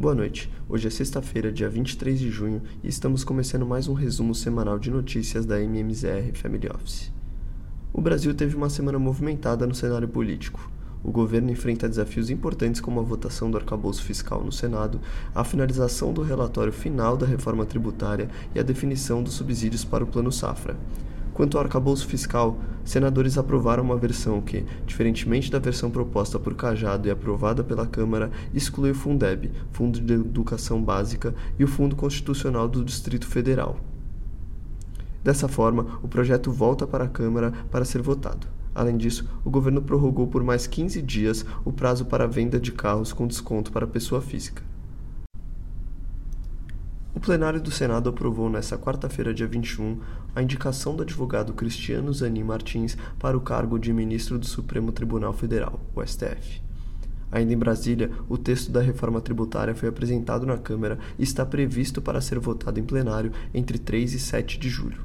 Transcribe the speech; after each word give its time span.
Boa 0.00 0.14
noite. 0.14 0.48
Hoje 0.68 0.86
é 0.86 0.90
sexta-feira, 0.90 1.50
dia 1.50 1.68
23 1.68 2.20
de 2.20 2.30
junho, 2.30 2.62
e 2.84 2.88
estamos 2.88 3.24
começando 3.24 3.66
mais 3.66 3.88
um 3.88 3.94
resumo 3.94 4.32
semanal 4.32 4.78
de 4.78 4.92
notícias 4.92 5.44
da 5.44 5.60
MMZR 5.60 6.34
Family 6.34 6.68
Office. 6.72 7.12
O 7.92 8.00
Brasil 8.00 8.32
teve 8.32 8.54
uma 8.54 8.70
semana 8.70 8.96
movimentada 8.96 9.66
no 9.66 9.74
cenário 9.74 10.06
político. 10.06 10.70
O 11.02 11.10
governo 11.10 11.50
enfrenta 11.50 11.88
desafios 11.88 12.30
importantes 12.30 12.80
como 12.80 13.00
a 13.00 13.02
votação 13.02 13.50
do 13.50 13.56
arcabouço 13.56 14.04
fiscal 14.04 14.44
no 14.44 14.52
Senado, 14.52 15.00
a 15.34 15.42
finalização 15.42 16.12
do 16.12 16.22
relatório 16.22 16.72
final 16.72 17.16
da 17.16 17.26
reforma 17.26 17.66
tributária 17.66 18.30
e 18.54 18.60
a 18.60 18.62
definição 18.62 19.20
dos 19.20 19.34
subsídios 19.34 19.84
para 19.84 20.04
o 20.04 20.06
Plano 20.06 20.30
Safra. 20.30 20.76
Quanto 21.38 21.56
ao 21.56 21.62
arcabouço 21.62 22.04
fiscal, 22.08 22.58
senadores 22.84 23.38
aprovaram 23.38 23.84
uma 23.84 23.96
versão 23.96 24.40
que, 24.40 24.66
diferentemente 24.84 25.52
da 25.52 25.60
versão 25.60 25.88
proposta 25.88 26.36
por 26.36 26.52
Cajado 26.56 27.06
e 27.06 27.12
aprovada 27.12 27.62
pela 27.62 27.86
Câmara, 27.86 28.32
exclui 28.52 28.90
o 28.90 28.94
Fundeb, 28.94 29.52
Fundo 29.70 30.00
de 30.00 30.14
Educação 30.14 30.82
Básica, 30.82 31.32
e 31.56 31.62
o 31.62 31.68
Fundo 31.68 31.94
Constitucional 31.94 32.68
do 32.68 32.84
Distrito 32.84 33.24
Federal. 33.24 33.78
Dessa 35.22 35.46
forma, 35.46 36.00
o 36.02 36.08
projeto 36.08 36.50
volta 36.50 36.88
para 36.88 37.04
a 37.04 37.08
Câmara 37.08 37.52
para 37.70 37.84
ser 37.84 38.02
votado. 38.02 38.48
Além 38.74 38.96
disso, 38.96 39.30
o 39.44 39.50
governo 39.50 39.80
prorrogou 39.80 40.26
por 40.26 40.42
mais 40.42 40.66
15 40.66 41.00
dias 41.02 41.46
o 41.64 41.70
prazo 41.70 42.06
para 42.06 42.24
a 42.24 42.26
venda 42.26 42.58
de 42.58 42.72
carros 42.72 43.12
com 43.12 43.28
desconto 43.28 43.70
para 43.70 43.86
pessoa 43.86 44.20
física. 44.20 44.67
O 47.18 47.20
plenário 47.20 47.60
do 47.60 47.72
Senado 47.72 48.08
aprovou 48.08 48.48
nesta 48.48 48.78
quarta-feira, 48.78 49.34
dia 49.34 49.48
21, 49.48 49.98
a 50.36 50.40
indicação 50.40 50.94
do 50.94 51.02
advogado 51.02 51.52
Cristiano 51.52 52.12
Zanin 52.12 52.44
Martins 52.44 52.96
para 53.18 53.36
o 53.36 53.40
cargo 53.40 53.76
de 53.76 53.92
ministro 53.92 54.38
do 54.38 54.46
Supremo 54.46 54.92
Tribunal 54.92 55.32
Federal, 55.32 55.80
o 55.96 56.06
STF. 56.06 56.62
Ainda 57.32 57.52
em 57.52 57.58
Brasília, 57.58 58.12
o 58.28 58.38
texto 58.38 58.70
da 58.70 58.80
reforma 58.80 59.20
tributária 59.20 59.74
foi 59.74 59.88
apresentado 59.88 60.46
na 60.46 60.56
Câmara 60.56 60.96
e 61.18 61.24
está 61.24 61.44
previsto 61.44 62.00
para 62.00 62.20
ser 62.20 62.38
votado 62.38 62.78
em 62.78 62.84
plenário 62.84 63.32
entre 63.52 63.80
3 63.80 64.14
e 64.14 64.20
7 64.20 64.56
de 64.56 64.68
julho. 64.68 65.00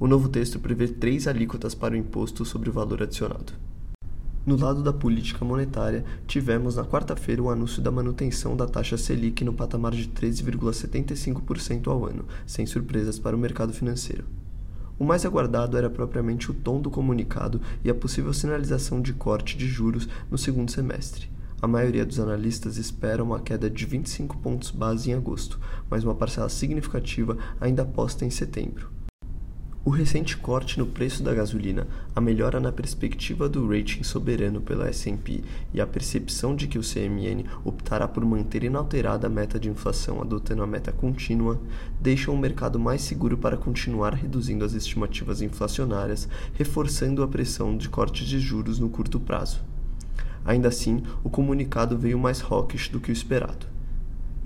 O 0.00 0.06
novo 0.06 0.30
texto 0.30 0.58
prevê 0.58 0.88
três 0.88 1.28
alíquotas 1.28 1.74
para 1.74 1.92
o 1.92 1.98
imposto 1.98 2.42
sobre 2.42 2.70
o 2.70 2.72
valor 2.72 3.02
adicionado. 3.02 3.52
No 4.46 4.56
lado 4.56 4.82
da 4.82 4.92
política 4.92 5.44
monetária, 5.44 6.02
tivemos 6.26 6.76
na 6.76 6.84
quarta-feira 6.84 7.42
o 7.42 7.50
anúncio 7.50 7.82
da 7.82 7.90
manutenção 7.90 8.56
da 8.56 8.66
taxa 8.66 8.96
Selic 8.96 9.44
no 9.44 9.52
patamar 9.52 9.92
de 9.92 10.08
13,75% 10.08 11.88
ao 11.88 12.06
ano, 12.06 12.24
sem 12.46 12.64
surpresas 12.64 13.18
para 13.18 13.36
o 13.36 13.38
mercado 13.38 13.72
financeiro. 13.74 14.24
O 14.98 15.04
mais 15.04 15.26
aguardado 15.26 15.76
era 15.76 15.90
propriamente 15.90 16.50
o 16.50 16.54
tom 16.54 16.80
do 16.80 16.90
comunicado 16.90 17.60
e 17.84 17.90
a 17.90 17.94
possível 17.94 18.32
sinalização 18.32 19.00
de 19.02 19.12
corte 19.12 19.58
de 19.58 19.68
juros 19.68 20.08
no 20.30 20.38
segundo 20.38 20.70
semestre. 20.70 21.28
A 21.60 21.68
maioria 21.68 22.06
dos 22.06 22.18
analistas 22.18 22.78
espera 22.78 23.22
uma 23.22 23.40
queda 23.40 23.68
de 23.68 23.84
25 23.84 24.38
pontos 24.38 24.70
base 24.70 25.10
em 25.10 25.14
agosto, 25.14 25.60
mas 25.90 26.02
uma 26.02 26.14
parcela 26.14 26.48
significativa 26.48 27.36
ainda 27.60 27.82
aposta 27.82 28.24
em 28.24 28.30
setembro. 28.30 28.88
O 29.82 29.88
recente 29.88 30.36
corte 30.36 30.78
no 30.78 30.84
preço 30.84 31.22
da 31.22 31.32
gasolina, 31.32 31.86
a 32.14 32.20
melhora 32.20 32.60
na 32.60 32.70
perspectiva 32.70 33.48
do 33.48 33.66
rating 33.66 34.02
soberano 34.02 34.60
pela 34.60 34.86
S&P 34.86 35.42
e 35.72 35.80
a 35.80 35.86
percepção 35.86 36.54
de 36.54 36.66
que 36.66 36.78
o 36.78 36.82
CMN 36.82 37.46
optará 37.64 38.06
por 38.06 38.22
manter 38.22 38.62
inalterada 38.62 39.26
a 39.26 39.30
meta 39.30 39.58
de 39.58 39.70
inflação 39.70 40.20
adotando 40.20 40.62
a 40.62 40.66
meta 40.66 40.92
contínua, 40.92 41.58
deixam 41.98 42.34
o 42.34 42.38
mercado 42.38 42.78
mais 42.78 43.00
seguro 43.00 43.38
para 43.38 43.56
continuar 43.56 44.12
reduzindo 44.12 44.66
as 44.66 44.74
estimativas 44.74 45.40
inflacionárias, 45.40 46.28
reforçando 46.52 47.22
a 47.22 47.28
pressão 47.28 47.74
de 47.74 47.88
cortes 47.88 48.26
de 48.26 48.38
juros 48.38 48.78
no 48.78 48.90
curto 48.90 49.18
prazo. 49.18 49.62
Ainda 50.44 50.68
assim, 50.68 51.02
o 51.24 51.30
comunicado 51.30 51.96
veio 51.96 52.18
mais 52.18 52.42
hawkish 52.42 52.90
do 52.90 53.00
que 53.00 53.10
o 53.10 53.14
esperado. 53.14 53.79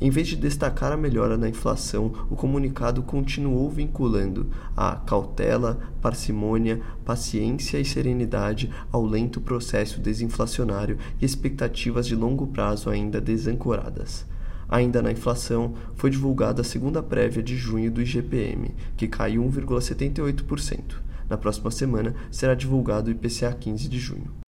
Em 0.00 0.11
vez 0.11 0.27
de 0.27 0.37
destacar 0.37 0.92
a 0.92 0.97
melhora 0.97 1.36
na 1.39 1.48
inflação, 1.48 2.13
o 2.29 2.35
comunicado 2.35 3.02
continuou 3.02 3.70
vinculando 3.70 4.51
a 4.77 4.96
cautela, 4.96 5.79
parcimônia, 6.02 6.80
paciência 7.05 7.79
e 7.79 7.85
serenidade 7.85 8.70
ao 8.91 9.07
lento 9.07 9.41
processo 9.41 10.01
desinflacionário 10.01 10.98
e 11.20 11.24
expectativas 11.24 12.07
de 12.07 12.17
longo 12.17 12.48
prazo 12.48 12.91
ainda 12.91 13.20
desancoradas. 13.20 14.27
Ainda 14.69 15.01
na 15.01 15.13
inflação, 15.13 15.74
foi 15.95 16.11
divulgada 16.11 16.63
a 16.63 16.64
segunda 16.64 17.01
prévia 17.02 17.42
de 17.42 17.57
junho 17.57 17.90
do 17.90 18.02
IGPM, 18.02 18.74
que 18.96 19.07
caiu 19.07 19.45
1,78%. 19.45 20.96
Na 21.30 21.39
próxima 21.39 21.70
semana 21.70 22.14
será 22.33 22.55
divulgado 22.55 23.08
o 23.08 23.13
IPCA 23.13 23.52
15 23.52 23.89
de 23.89 23.98
junho. 23.98 24.44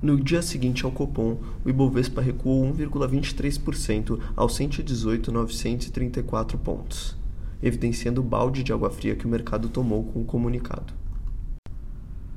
No 0.00 0.16
dia 0.16 0.40
seguinte 0.42 0.84
ao 0.84 0.92
Copom, 0.92 1.38
o 1.64 1.68
Ibovespa 1.68 2.20
recuou 2.20 2.72
1,23% 2.72 4.20
aos 4.36 4.56
118.934 4.56 6.56
pontos, 6.56 7.16
evidenciando 7.60 8.20
o 8.20 8.24
balde 8.24 8.62
de 8.62 8.72
água 8.72 8.90
fria 8.90 9.16
que 9.16 9.26
o 9.26 9.28
mercado 9.28 9.68
tomou 9.68 10.04
com 10.04 10.20
o 10.20 10.24
comunicado. 10.24 10.94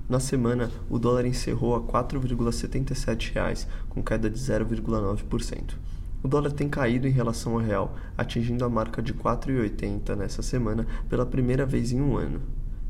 Na 0.10 0.20
semana, 0.20 0.72
o 0.90 0.98
dólar 0.98 1.28
encerrou 1.28 1.76
a 1.76 1.78
R$ 1.78 1.86
4,77, 1.86 3.68
com 3.90 4.02
queda 4.02 4.28
de 4.28 4.40
0,9%. 4.40 5.76
O 6.24 6.28
dólar 6.28 6.54
tem 6.54 6.68
caído 6.68 7.08
em 7.08 7.12
relação 7.12 7.54
ao 7.54 7.60
real, 7.60 7.96
atingindo 8.18 8.66
a 8.66 8.70
marca 8.70 9.04
de 9.04 9.12
R$ 9.12 9.20
4,80 9.20 10.16
nessa 10.16 10.42
semana 10.42 10.88
pela 11.08 11.28
primeira 11.28 11.64
vez 11.64 11.92
em 11.92 12.02
um 12.02 12.18
ano 12.18 12.42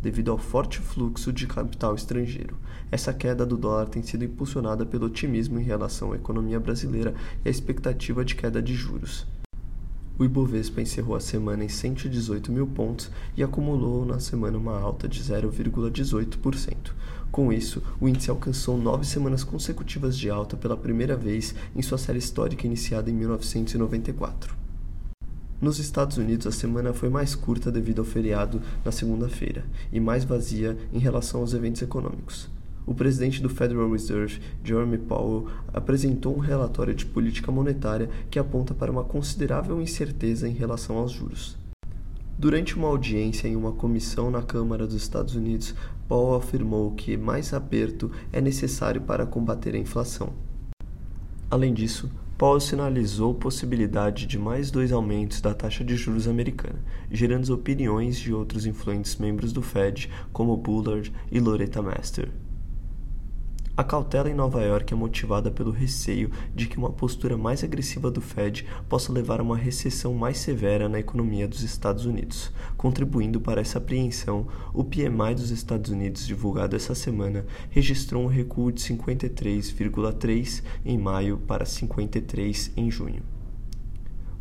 devido 0.02 0.32
ao 0.32 0.38
forte 0.38 0.80
fluxo 0.80 1.32
de 1.32 1.48
capital 1.48 1.96
estrangeiro. 1.96 2.58
Essa 2.92 3.14
queda 3.14 3.46
do 3.46 3.56
dólar 3.56 3.88
tem 3.88 4.02
sido 4.02 4.26
impulsionada 4.26 4.86
pelo 4.86 5.06
otimismo 5.06 5.60
em 5.60 5.64
relação 5.64 6.12
à 6.12 6.16
economia 6.16 6.60
brasileira 6.60 7.14
e 7.46 7.48
a 7.48 7.52
expectativa 7.52 8.26
de 8.26 8.36
queda 8.36 8.62
de 8.62 8.74
juros. 8.74 9.28
O 10.22 10.24
Ibovespa 10.24 10.82
encerrou 10.82 11.16
a 11.16 11.20
semana 11.20 11.64
em 11.64 11.70
118 11.70 12.52
mil 12.52 12.68
pontos 12.68 13.10
e 13.36 13.42
acumulou 13.42 14.06
na 14.06 14.20
semana 14.20 14.58
uma 14.58 14.80
alta 14.80 15.08
de 15.08 15.20
0,18%. 15.20 16.76
Com 17.32 17.52
isso, 17.52 17.82
o 18.00 18.08
índice 18.08 18.30
alcançou 18.30 18.78
nove 18.78 19.04
semanas 19.04 19.44
consecutivas 19.44 20.16
de 20.16 20.30
alta 20.30 20.56
pela 20.56 20.78
primeira 20.78 21.16
vez 21.16 21.56
em 21.76 21.82
sua 21.82 21.98
série 21.98 22.20
histórica 22.20 22.68
iniciada 22.68 23.10
em 23.10 23.14
1994. 23.14 24.61
Nos 25.62 25.78
Estados 25.78 26.18
Unidos, 26.18 26.48
a 26.48 26.52
semana 26.52 26.92
foi 26.92 27.08
mais 27.08 27.36
curta 27.36 27.72
devido 27.72 28.00
ao 28.00 28.06
feriado 28.06 28.60
na 28.84 28.92
segunda-feira 28.92 29.64
e 29.94 30.00
mais 30.00 30.24
vazia 30.24 30.76
em 30.92 30.98
relação 30.98 31.42
aos 31.42 31.54
eventos 31.54 31.84
econômicos. 31.84 32.50
O 32.84 32.96
presidente 32.96 33.44
do 33.44 33.48
Federal 33.48 33.92
Reserve, 33.92 34.42
Jeremy 34.64 34.98
Powell, 34.98 35.46
apresentou 35.72 36.36
um 36.36 36.40
relatório 36.40 36.96
de 36.96 37.06
política 37.06 37.52
monetária 37.52 38.10
que 38.32 38.40
aponta 38.40 38.74
para 38.74 38.92
uma 38.92 39.04
considerável 39.04 39.80
incerteza 39.80 40.50
em 40.50 40.54
relação 40.54 40.98
aos 40.98 41.12
juros. 41.12 41.56
Durante 42.40 42.76
uma 42.76 42.88
audiência 42.88 43.48
em 43.48 43.56
uma 43.56 43.72
comissão 43.72 44.32
na 44.32 44.42
Câmara 44.42 44.88
dos 44.88 44.96
Estados 44.96 45.36
Unidos, 45.36 45.76
Powell 46.08 46.38
afirmou 46.38 46.90
que 46.94 47.16
mais 47.16 47.54
aperto 47.54 48.10
é 48.34 48.42
necessário 48.42 49.02
para 49.02 49.28
combater 49.28 49.76
a 49.76 49.78
inflação. 49.78 50.34
Além 51.52 51.72
disso, 51.72 52.10
Powell 52.42 52.60
sinalizou 52.60 53.36
possibilidade 53.36 54.26
de 54.26 54.40
mais 54.40 54.72
dois 54.72 54.92
aumentos 54.92 55.42
da 55.42 55.54
taxa 55.54 55.84
de 55.84 55.96
juros 55.96 56.28
americana, 56.28 56.84
gerando 57.12 57.54
opiniões 57.54 58.18
de 58.18 58.34
outros 58.34 58.66
influentes 58.66 59.16
membros 59.18 59.54
do 59.54 59.62
Fed, 59.62 60.10
como 60.34 60.58
Bullard 60.58 61.14
e 61.32 61.40
Loretta 61.40 61.84
Master. 61.84 62.32
A 63.76 63.86
cautela 63.86 64.30
em 64.30 64.34
Nova 64.34 64.62
York 64.62 64.94
é 64.94 64.98
motivada 64.98 65.50
pelo 65.50 65.72
receio 65.72 66.30
de 66.54 66.68
que 66.68 66.78
uma 66.78 66.92
postura 66.92 67.38
mais 67.38 67.64
agressiva 67.64 68.12
do 68.12 68.20
Fed 68.20 68.68
possa 68.90 69.14
levar 69.14 69.40
a 69.40 69.44
uma 69.44 69.56
recessão 69.56 70.14
mais 70.14 70.40
severa 70.40 70.90
na 70.90 71.00
economia 71.00 71.48
dos 71.48 71.64
Estados 71.64 72.06
Unidos. 72.06 72.52
Contribuindo 72.76 73.40
para 73.40 73.62
essa 73.62 73.78
apreensão, 73.78 74.46
o 74.74 74.84
PMI 74.84 75.36
dos 75.36 75.52
Estados 75.52 75.90
Unidos, 75.90 76.28
divulgado 76.28 76.76
essa 76.76 76.94
semana, 76.94 77.46
registrou 77.70 78.24
um 78.24 78.28
recuo 78.28 78.74
de 78.74 78.82
53,3 78.82 80.64
em 80.86 80.98
maio 80.98 81.38
para 81.38 81.66
53 81.66 82.74
em 82.76 82.92
junho 82.92 83.24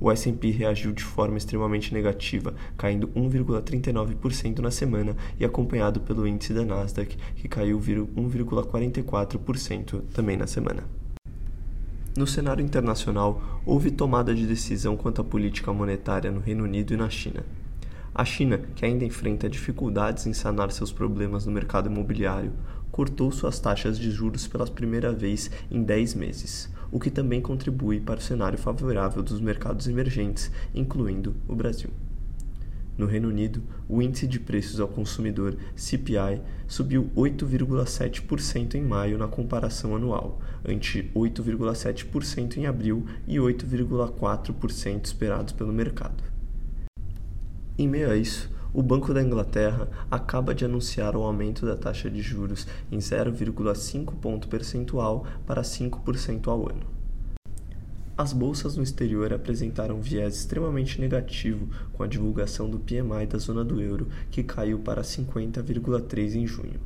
o 0.00 0.10
S&P 0.10 0.50
reagiu 0.50 0.92
de 0.92 1.04
forma 1.04 1.36
extremamente 1.36 1.92
negativa, 1.92 2.54
caindo 2.76 3.08
1,39% 3.08 4.60
na 4.60 4.70
semana 4.70 5.14
e 5.38 5.44
acompanhado 5.44 6.00
pelo 6.00 6.26
índice 6.26 6.54
da 6.54 6.64
Nasdaq, 6.64 7.16
que 7.36 7.46
caiu 7.46 7.78
1,44% 7.78 10.00
também 10.14 10.36
na 10.36 10.46
semana. 10.46 10.84
No 12.16 12.26
cenário 12.26 12.64
internacional, 12.64 13.60
houve 13.64 13.90
tomada 13.90 14.34
de 14.34 14.46
decisão 14.46 14.96
quanto 14.96 15.20
à 15.20 15.24
política 15.24 15.72
monetária 15.72 16.30
no 16.30 16.40
Reino 16.40 16.64
Unido 16.64 16.94
e 16.94 16.96
na 16.96 17.08
China. 17.08 17.44
A 18.12 18.24
China, 18.24 18.58
que 18.74 18.84
ainda 18.84 19.04
enfrenta 19.04 19.48
dificuldades 19.48 20.26
em 20.26 20.32
sanar 20.32 20.72
seus 20.72 20.90
problemas 20.90 21.46
no 21.46 21.52
mercado 21.52 21.88
imobiliário, 21.88 22.52
cortou 22.90 23.30
suas 23.30 23.60
taxas 23.60 23.98
de 23.98 24.10
juros 24.10 24.48
pela 24.48 24.66
primeira 24.66 25.12
vez 25.12 25.50
em 25.70 25.82
10 25.82 26.14
meses, 26.14 26.68
o 26.92 26.98
que 26.98 27.10
também 27.10 27.40
contribui 27.40 28.00
para 28.00 28.18
o 28.18 28.22
cenário 28.22 28.58
favorável 28.58 29.22
dos 29.22 29.40
mercados 29.40 29.86
emergentes, 29.86 30.50
incluindo 30.74 31.34
o 31.46 31.54
Brasil. 31.54 31.90
No 33.00 33.06
Reino 33.06 33.28
Unido, 33.28 33.62
o 33.88 34.02
índice 34.02 34.26
de 34.26 34.38
preços 34.38 34.78
ao 34.78 34.86
consumidor 34.86 35.56
CPI 35.74 36.42
subiu 36.68 37.10
8,7% 37.16 38.74
em 38.74 38.82
maio 38.82 39.16
na 39.16 39.26
comparação 39.26 39.96
anual, 39.96 40.38
ante 40.62 41.10
8,7% 41.14 42.58
em 42.58 42.66
abril 42.66 43.06
e 43.26 43.36
8,4% 43.36 45.06
esperados 45.06 45.54
pelo 45.54 45.72
mercado. 45.72 46.22
Em 47.78 47.88
meio 47.88 48.10
a 48.10 48.16
isso, 48.16 48.50
o 48.72 48.82
Banco 48.82 49.12
da 49.12 49.22
Inglaterra 49.22 49.88
acaba 50.10 50.54
de 50.54 50.64
anunciar 50.64 51.16
o 51.16 51.22
aumento 51.22 51.66
da 51.66 51.76
taxa 51.76 52.10
de 52.10 52.22
juros 52.22 52.66
em 52.90 52.98
0,5 52.98 54.14
ponto 54.20 54.48
percentual 54.48 55.26
para 55.46 55.62
5% 55.62 56.48
ao 56.48 56.68
ano. 56.68 57.00
As 58.16 58.32
bolsas 58.34 58.76
no 58.76 58.82
exterior 58.82 59.32
apresentaram 59.32 59.96
um 59.96 60.00
viés 60.00 60.36
extremamente 60.36 61.00
negativo 61.00 61.68
com 61.94 62.02
a 62.02 62.06
divulgação 62.06 62.68
do 62.68 62.78
PMI 62.78 63.26
da 63.26 63.38
zona 63.38 63.64
do 63.64 63.80
euro, 63.80 64.08
que 64.30 64.42
caiu 64.42 64.78
para 64.80 65.00
50,3 65.00 66.34
em 66.34 66.46
junho, 66.46 66.80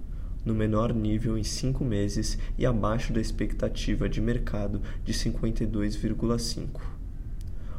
no 0.44 0.54
menor 0.54 0.94
nível 0.94 1.36
em 1.36 1.42
cinco 1.42 1.84
meses 1.84 2.38
e 2.56 2.64
abaixo 2.64 3.12
da 3.12 3.20
expectativa 3.20 4.08
de 4.08 4.20
mercado 4.20 4.80
de 5.04 5.12
52,5. 5.12 6.80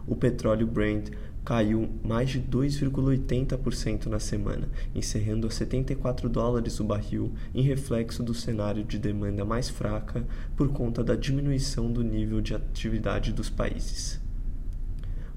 O 0.06 0.18
petróleo 0.18 0.68
Brent 0.68 1.12
caiu 1.46 1.88
mais 2.04 2.32
de 2.32 2.42
2,80% 2.42 4.08
na 4.08 4.20
semana, 4.20 4.68
encerrando 4.96 5.46
a 5.46 5.52
74 5.52 6.28
dólares 6.28 6.80
o 6.80 6.84
barril, 6.84 7.32
em 7.54 7.62
reflexo 7.62 8.24
do 8.24 8.34
cenário 8.34 8.84
de 8.84 8.98
demanda 8.98 9.46
mais 9.46 9.70
fraca 9.70 10.26
por 10.58 10.70
conta 10.70 11.04
da 11.04 11.16
diminuição 11.16 11.92
do 11.92 12.04
nível 12.04 12.42
de 12.42 12.56
atividade 12.56 13.32
dos 13.32 13.52
países. 13.52 14.20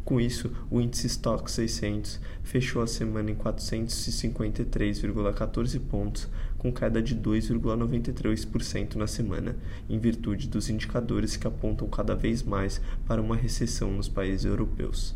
Com 0.03 0.19
isso, 0.19 0.51
o 0.71 0.81
índice 0.81 1.09
Stock 1.09 1.51
600 1.51 2.19
fechou 2.43 2.81
a 2.81 2.87
semana 2.87 3.31
em 3.31 3.35
453,14 3.35 5.79
pontos, 5.79 6.27
com 6.57 6.73
queda 6.73 7.03
de 7.03 7.15
2,93% 7.15 8.95
na 8.95 9.07
semana, 9.07 9.55
em 9.91 9.99
virtude 9.99 10.49
dos 10.49 10.71
indicadores 10.71 11.37
que 11.37 11.47
apontam 11.47 11.87
cada 11.87 12.15
vez 12.15 12.43
mais 12.43 12.81
para 13.07 13.21
uma 13.21 13.37
recessão 13.37 13.93
nos 13.93 14.09
países 14.09 14.47
europeus. 14.47 15.15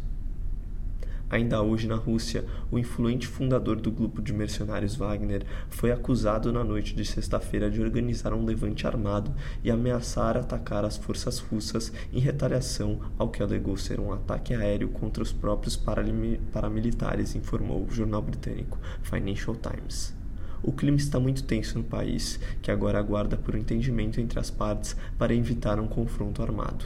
Ainda 1.32 1.62
hoje, 1.62 1.88
na 1.88 1.94
Rússia, 1.94 2.44
o 2.70 2.78
influente 2.78 3.26
fundador 3.26 3.80
do 3.80 3.90
grupo 3.90 4.20
de 4.20 4.34
mercenários 4.34 4.96
Wagner 4.96 5.46
foi 5.70 5.90
acusado 5.90 6.52
na 6.52 6.62
noite 6.62 6.94
de 6.94 7.06
sexta-feira 7.06 7.70
de 7.70 7.80
organizar 7.80 8.34
um 8.34 8.44
levante 8.44 8.86
armado 8.86 9.34
e 9.64 9.70
ameaçar 9.70 10.36
atacar 10.36 10.84
as 10.84 10.98
forças 10.98 11.38
russas 11.38 11.90
em 12.12 12.20
retaliação 12.20 13.00
ao 13.16 13.30
que 13.30 13.42
alegou 13.42 13.78
ser 13.78 13.98
um 13.98 14.12
ataque 14.12 14.52
aéreo 14.52 14.90
contra 14.90 15.22
os 15.22 15.32
próprios 15.32 15.74
paramilitares, 15.74 17.34
informou 17.34 17.82
o 17.82 17.90
jornal 17.90 18.20
britânico 18.20 18.78
Financial 19.02 19.56
Times. 19.56 20.14
O 20.62 20.70
clima 20.70 20.98
está 20.98 21.18
muito 21.18 21.44
tenso 21.44 21.78
no 21.78 21.84
país, 21.84 22.38
que 22.60 22.70
agora 22.70 22.98
aguarda 22.98 23.38
por 23.38 23.56
um 23.56 23.58
entendimento 23.58 24.20
entre 24.20 24.38
as 24.38 24.50
partes 24.50 24.94
para 25.16 25.34
evitar 25.34 25.80
um 25.80 25.88
confronto 25.88 26.42
armado. 26.42 26.84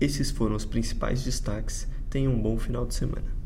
Esses 0.00 0.30
foram 0.30 0.56
os 0.56 0.64
principais 0.64 1.22
destaques 1.22 1.86
Tenha 2.10 2.28
um 2.28 2.42
bom 2.42 2.58
final 2.58 2.84
de 2.84 2.94
semana. 2.94 3.39